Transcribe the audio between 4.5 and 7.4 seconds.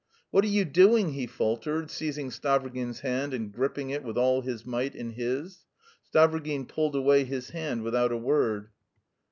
might in his. Stavrogin pulled away